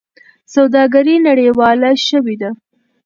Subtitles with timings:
[0.53, 2.51] سوداګري نړیواله شوې ده.